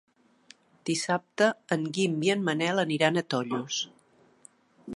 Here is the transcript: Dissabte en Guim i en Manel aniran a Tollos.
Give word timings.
Dissabte 0.89 1.49
en 1.75 1.85
Guim 1.97 2.15
i 2.29 2.31
en 2.35 2.41
Manel 2.47 2.85
aniran 2.85 3.21
a 3.21 3.25
Tollos. 3.35 3.83